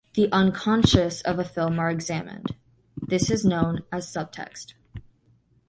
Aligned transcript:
The 0.15 0.31
'unconscious' 0.31 1.21
of 1.21 1.37
a 1.37 1.43
film 1.43 1.77
are 1.77 1.91
examined; 1.91 2.55
this 2.99 3.29
is 3.29 3.45
known 3.45 3.83
as 3.91 4.11
subtext. 4.11 4.73